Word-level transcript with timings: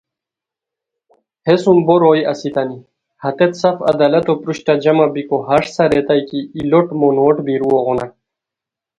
ہے 1.45 1.55
سُم 1.61 1.77
بوروئے 1.85 2.21
اسیتانی 2.31 2.77
ہتیت 3.23 3.53
سف 3.61 3.77
عدالتو 3.91 4.33
پروشٹہ 4.41 4.73
جمع 4.83 5.05
بیکو 5.13 5.37
ہݰ 5.47 5.63
سارئیتائے 5.75 6.23
کی 6.29 6.39
ای 6.55 6.61
لوٹ 6.71 6.87
مونوٹ 6.99 7.35
بیرؤغونہ 7.45 8.05